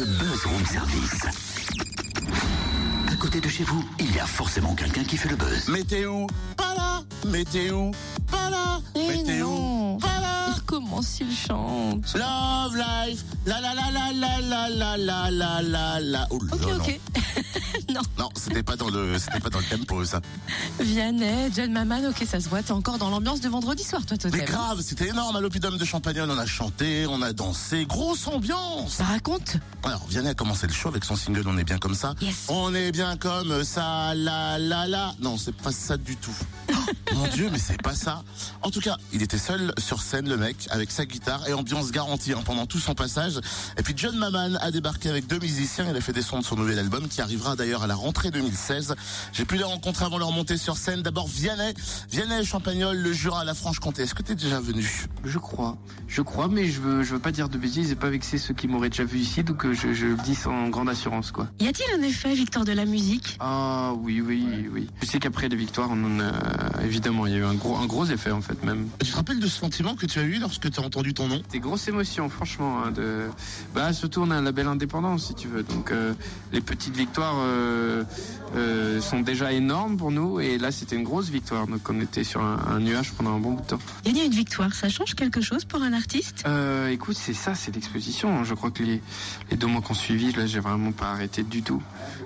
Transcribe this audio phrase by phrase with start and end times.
[0.00, 1.26] le Buzz Room Service.
[3.06, 5.68] À côté de chez vous, il y a forcément quelqu'un qui fait le buzz.
[5.68, 6.26] Météo,
[6.56, 7.02] pas là.
[7.26, 7.90] Météo,
[8.30, 8.39] pas
[10.72, 11.00] là.
[11.20, 12.14] Il chante.
[12.14, 16.26] Love life, la la la la la la la la la la la.
[16.30, 17.00] Oh Ok, là, ok.
[17.08, 17.40] non.
[17.94, 20.20] Non, non c'était pas dans le, c'était pas dans le tempo ça.
[20.78, 22.62] Vianney, John Maman, ok, ça se voit.
[22.62, 24.44] T'es encore dans l'ambiance de vendredi soir, toi, Mais Totem.
[24.44, 26.30] grave, c'était énorme à l'Opidum de Champagnol.
[26.30, 28.92] On a chanté, on a dansé, grosse ambiance.
[28.92, 31.94] Ça raconte Alors, Vianney a commencé le show avec son single On est bien comme
[31.94, 32.14] ça.
[32.20, 32.46] Yes.
[32.48, 35.14] On est bien comme ça, la la la.
[35.20, 36.34] Non, c'est pas ça du tout.
[37.14, 38.22] Mon Dieu, mais c'est pas ça.
[38.62, 41.90] En tout cas, il était seul sur scène, le mec, avec sa guitare et ambiance
[41.90, 43.40] garantie hein, pendant tout son passage.
[43.76, 45.86] Et puis John Maman a débarqué avec deux musiciens.
[45.90, 48.30] Il a fait des sons de son nouvel album qui arrivera d'ailleurs à la rentrée
[48.30, 48.94] 2016.
[49.32, 51.02] J'ai pu les rencontrer avant leur montée sur scène.
[51.02, 51.74] D'abord Vianney,
[52.10, 54.02] Vianney Champagnol, le Jura, la Franche-Comté.
[54.02, 55.06] Est-ce que t'es déjà venu?
[55.24, 55.76] Je crois,
[56.10, 58.52] je crois, mais je veux, je veux pas dire de bêtises et pas vexer ceux
[58.52, 61.46] qui m'auraient déjà vu ici, donc euh, je, je le dis sans grande assurance, quoi.
[61.60, 63.36] Y a-t-il un effet, Victor, de la musique?
[63.38, 64.88] Ah oui, oui, oui.
[65.00, 66.32] Je sais qu'après les victoires, on en a,
[66.84, 68.88] évidemment, il y a eu un gros, un gros effet en fait même.
[69.04, 71.28] Tu te rappelles de ce sentiment que tu as eu lorsque tu as entendu ton
[71.28, 71.40] nom?
[71.52, 72.82] Des grosses émotions, franchement.
[72.84, 73.28] hein, de,
[73.74, 75.62] bah surtout on a un label indépendant, si tu veux.
[75.62, 76.12] Donc euh,
[76.52, 78.02] les petites victoires euh,
[78.56, 78.69] euh,
[79.10, 81.66] sont déjà énormes pour nous, et là c'était une grosse victoire.
[81.66, 83.78] Donc on était sur un, un nuage pendant un bon bout de temps.
[84.04, 86.44] Gagner une victoire, ça change quelque chose pour un artiste?
[86.46, 88.44] Euh, écoute, c'est ça, c'est l'exposition.
[88.44, 89.02] Je crois que les,
[89.50, 91.82] les deux mois qu'on suivi, là, j'ai vraiment pas arrêté du tout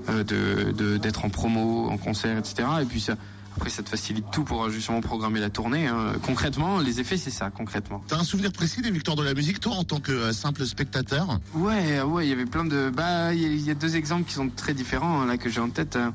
[0.08, 2.68] euh, de de- d'être en promo, en concert, etc.
[2.82, 3.16] Et puis ça,
[3.56, 5.86] après, ça te facilite tout pour euh, justement programmer la tournée.
[5.86, 6.14] hein.
[6.22, 8.02] Concrètement, les effets, c'est ça, concrètement.
[8.08, 10.66] T'as un souvenir précis des victoires de la musique, toi, en tant que euh, simple
[10.66, 11.38] spectateur?
[11.54, 12.90] Ouais, ouais, il y avait plein de.
[12.94, 15.38] Bah, il y a- il y, a deux exemples qui sont très différents hein, là
[15.38, 15.96] que j'ai en tête.
[15.96, 16.12] hein.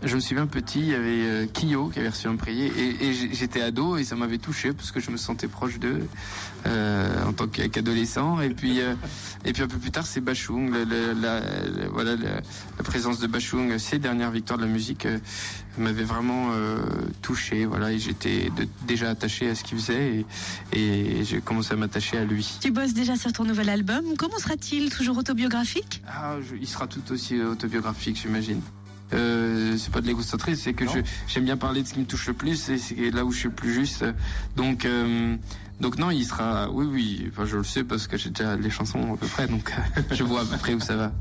[0.00, 3.12] Je me souviens petit, il y avait euh, Kyo qui avait reçu un prix et,
[3.32, 6.06] j'étais ado et ça m'avait touché parce que je me sentais proche d'eux
[6.66, 8.40] euh, en tant qu'a- qu'adolescent.
[8.40, 8.94] Et puis, euh,
[9.44, 10.72] et puis un peu plus tard, c'est Bachung.
[10.72, 11.42] La, la-
[11.90, 15.18] voilà, la, la présence de Bachung, ces dernières victoires de la musique euh,
[15.78, 16.76] m'avait vraiment euh,
[17.20, 17.64] touché.
[17.66, 18.52] Voilà, et j'étais
[18.86, 20.24] déjà attaché à ce qu'il faisait
[20.72, 22.48] et, et j'ai commencé à m'attacher à lui.
[22.60, 24.04] Tu bosses déjà sur ton nouvel album.
[24.16, 24.90] Comment sera-t-il?
[24.94, 26.02] Toujours autobiographique?
[26.06, 28.60] Ah, je- il sera tout aussi autobiographique, j'imagine.
[29.14, 32.04] Euh, c'est pas de l'égocentrisme, c'est que je- j'aime bien parler de ce qui me
[32.04, 34.04] touche le plus et c'est là où je suis le plus juste.
[34.56, 35.34] Donc, euh,
[35.80, 36.70] donc non, il sera.
[36.70, 37.28] Oui, oui.
[37.32, 39.72] Enfin, je le sais parce que j'ai déjà les chansons à peu près, donc
[40.10, 41.12] je vois à peu près où ça va.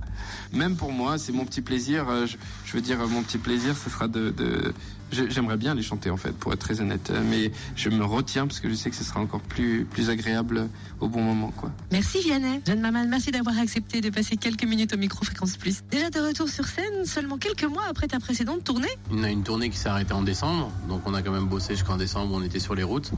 [0.54, 2.10] Même pour moi, c'est mon petit plaisir.
[2.10, 4.32] euh, Je, je veux dire, mon petit plaisir, ce sera de.
[4.32, 4.74] de
[5.12, 8.46] J'aimerais bien les chanter en fait, pour être très honnête, Euh, mais je me retiens
[8.46, 10.68] parce que je sais que ce sera encore plus plus agréable
[11.00, 11.72] au bon moment, quoi.
[11.92, 12.62] Merci Vianney.
[12.66, 15.82] John Maman, merci d'avoir accepté de passer quelques minutes au micro Fréquence Plus.
[15.92, 19.44] Déjà de retour sur scène, seulement quelques mois après ta précédente tournée On a une
[19.44, 22.44] tournée qui s'est arrêtée en décembre, donc on a quand même bossé jusqu'en décembre, on
[22.44, 23.12] était sur les routes,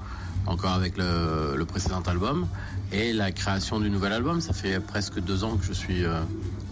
[0.46, 2.48] encore avec le, le précédent album,
[2.92, 6.22] et la création du nouvel album, ça fait presque deux ans que je suis euh,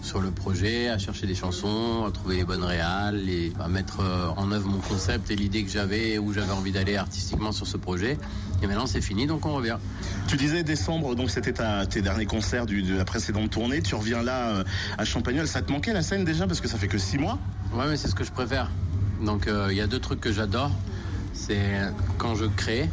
[0.02, 4.00] sur le projet, à chercher des chansons, à trouver les bonnes réals, et à mettre
[4.00, 7.66] euh, en œuvre mon concept et l'idée que j'avais, où j'avais envie d'aller artistiquement sur
[7.66, 8.16] ce projet.
[8.62, 9.76] Et maintenant c'est fini, donc on revient.
[10.28, 13.82] Tu disais décembre, donc c'était ta- tes derniers concerts du- de la précédente tournée.
[13.82, 14.64] Tu reviens là euh,
[14.96, 15.46] à Champagnol.
[15.48, 17.38] Ça te manquait la scène déjà parce que ça fait que six mois?
[17.72, 18.70] Ouais, mais c'est ce que je préfère.
[19.24, 20.70] Donc euh, il y a deux trucs que j'adore.
[21.34, 21.60] C'est
[22.18, 22.88] quand je crée,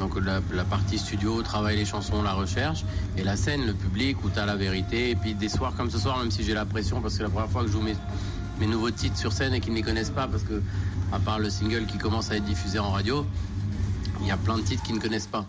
[0.00, 2.84] donc la, partie studio, travail les chansons, la recherche,
[3.16, 5.10] et la scène, le public où tu as la vérité.
[5.10, 7.28] Et puis des soirs comme ce soir, même si j'ai la pression, parce que la
[7.28, 7.94] première fois que je joue mes,
[8.58, 10.60] mes nouveaux titres sur scène et qu'ils ne les connaissent pas, parce que
[11.12, 13.24] à part le single qui commence à être diffusé en radio,
[14.20, 15.46] il y a plein de titres qu'ils ne connaissent pas.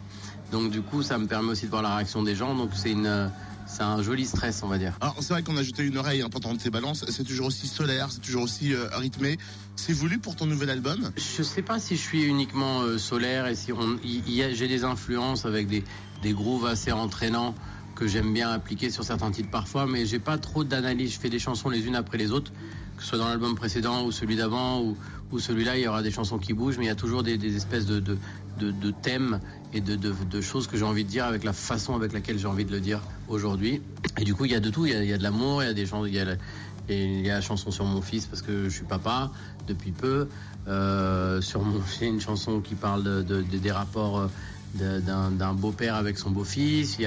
[0.52, 2.54] Donc du coup, ça me permet aussi de voir la réaction des gens.
[2.54, 3.32] Donc c'est une,
[3.72, 4.98] c'est un joli stress, on va dire.
[5.02, 7.06] Alors c'est vrai qu'on a jeté une oreille pendant tes balances.
[7.10, 9.38] C'est toujours aussi solaire, c'est toujours aussi euh, rythmé.
[9.76, 11.12] C'est voulu pour ton nouvel album?
[11.18, 14.54] Je sais pas si je suis uniquement euh, solaire et si on, il y a-
[14.54, 15.84] j'ai des influences avec des,
[16.22, 17.56] des grooves assez entraînants
[17.96, 21.14] que j'aime bien appliquer sur certains titres parfois, mais j'ai pas trop d'analyse.
[21.14, 22.52] Je fais des chansons les unes après les autres,
[22.98, 24.98] que ce soit dans l'album précédent ou celui d'avant ou,
[25.32, 27.38] ou celui-là, il y aura des chansons qui bougent, mais il y a toujours des,
[27.38, 28.18] des espèces de, de,
[28.60, 29.40] de, thèmes
[29.74, 32.66] et de, choses que j'ai envie de dire avec la façon avec laquelle j'ai envie
[32.66, 33.82] de le dire aujourd'hui.
[34.20, 34.86] Et du coup, il y a de tout.
[34.86, 37.72] Il y a, de l'amour, il y a des gens, il y a la, chanson
[37.72, 39.32] sur mon fils parce que je suis papa
[39.68, 40.28] depuis peu.
[40.68, 44.28] Euh, sur mon, j'ai une chanson qui parle de, de- de- des rapports euh,
[44.76, 46.98] d'un, beau-père avec son beau-fils.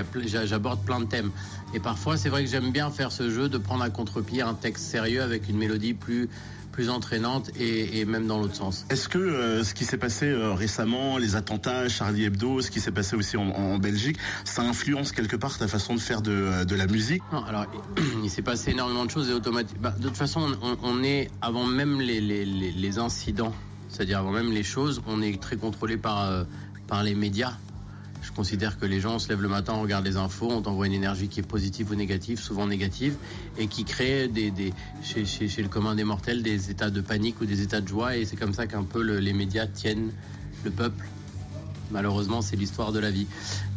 [0.45, 1.31] J'aborde plein de thèmes.
[1.75, 4.55] Et parfois, c'est vrai que j'aime bien faire ce jeu de prendre à contre-pied un
[4.55, 6.29] texte sérieux avec une mélodie plus
[6.75, 8.85] plus entraînante et, et même dans l'autre sens.
[8.91, 12.81] Est-ce que euh, ce qui s'est passé euh, récemment, les attentats, Charlie Hebdo, ce qui
[12.81, 16.33] s'est passé aussi en, en Belgique, ça influence quelque part ta façon de faire de,
[16.33, 17.23] euh, de la musique?
[17.33, 17.67] Non, alors
[18.25, 19.83] il s'est passé énormément de choses et automatiquement.
[19.83, 23.55] Bah, de toute façon, on, on est avant même les, les, les, les incidents,
[23.89, 26.43] c'est-à-dire avant même les choses, on est très contrôlé par euh,
[26.87, 27.55] par les médias.
[28.23, 30.87] Je considère que les gens se lèvent le matin, on regarde les infos, on t'envoie
[30.87, 33.17] une énergie qui est positive ou négative, souvent négative,
[33.59, 34.73] et qui crée des,
[35.03, 38.17] chez, le commun des mortels des états de panique ou des états de joie.
[38.17, 40.11] Et c'est comme ça qu'un peu le, les médias tiennent
[40.65, 41.07] le peuple.
[41.91, 43.27] Malheureusement, c'est l'histoire de la vie.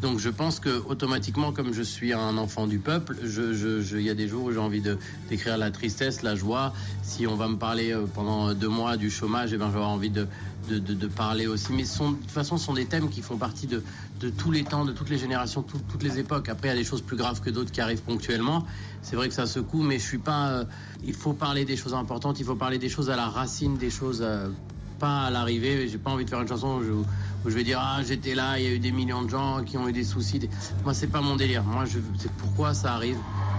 [0.01, 4.15] Donc je pense que automatiquement, comme je suis un enfant du peuple, il y a
[4.15, 4.81] des jours où j'ai envie
[5.29, 6.73] d'écrire la tristesse, la joie.
[7.03, 10.25] Si on va me parler euh, pendant deux mois du chômage, eh ben envie de,
[10.67, 11.73] de, parler aussi.
[11.73, 13.83] Mais de toute façon, ce sont des thèmes qui font partie de,
[14.19, 16.49] de tous les temps, de toutes les générations, tout, toutes les époques.
[16.49, 18.65] Après, il y a des choses plus graves que d'autres qui arrivent ponctuellement.
[19.01, 20.49] C'est vrai que ça secoue, mais je suis pas.
[20.49, 20.63] Euh,
[21.05, 22.39] il faut parler des choses importantes.
[22.39, 24.21] Il faut parler des choses à la racine, des choses.
[24.21, 24.49] Euh,
[24.97, 25.87] pas à l'arrivée.
[25.87, 28.65] J'ai pas envie de faire une chanson où je, vais dire ah j'étais là, il
[28.65, 30.49] y a eu des millions de gens qui ont eu des soucis.
[30.83, 31.63] Moi c'est pas mon délire.
[31.63, 33.17] Moi je c'est pourquoi ça arrive?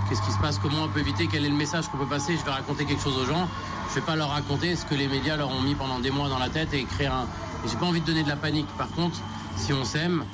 [0.09, 0.59] Qu'est-ce qui se passe?
[0.59, 1.29] Comment on peut éviter?
[1.31, 2.37] Quel est le message qu'on peut passer?
[2.37, 3.49] Je vais raconter quelque chose aux gens.
[3.91, 6.29] Je vais pas leur raconter ce que les médias leur ont mis pendant des mois
[6.29, 7.27] dans la tête et créer un.
[7.67, 8.69] J'ai pas envie de donner de la panique.
[8.77, 9.19] Par contre,
[9.57, 10.25] si on s'aime,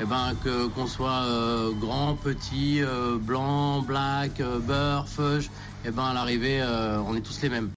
[0.00, 5.50] eh ben que qu'on soit euh, grand, petit, euh, blanc, black, euh, beurre, feuge,
[5.84, 6.62] eh ben à l'arrivée,
[7.06, 7.70] on est tous les mêmes.